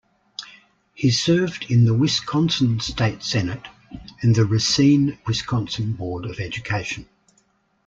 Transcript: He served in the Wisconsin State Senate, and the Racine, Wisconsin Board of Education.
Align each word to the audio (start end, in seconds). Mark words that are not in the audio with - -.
He 0.95 1.11
served 1.11 1.67
in 1.69 1.85
the 1.85 1.93
Wisconsin 1.93 2.79
State 2.79 3.21
Senate, 3.21 3.67
and 4.23 4.33
the 4.35 4.45
Racine, 4.45 5.19
Wisconsin 5.27 5.93
Board 5.93 6.25
of 6.25 6.39
Education. 6.39 7.07